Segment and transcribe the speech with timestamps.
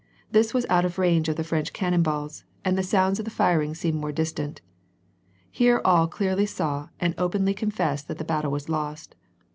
[0.31, 3.29] This was out of range of the French cannon balls, and the sounds of the
[3.29, 4.59] firing seemed more distant.
[5.51, 9.13] Here all clearly saw and openly confessed that the battle was lost.